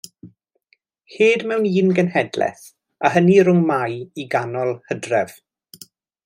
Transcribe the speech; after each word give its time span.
Hed 1.17 1.43
mewn 1.51 1.67
un 1.81 1.91
genhedlaeth 1.99 2.63
a 3.09 3.13
hynny 3.17 3.37
rhwng 3.49 3.61
Mai 3.73 4.01
i 4.25 4.27
ganol 4.37 4.75
Hydref. 4.91 5.37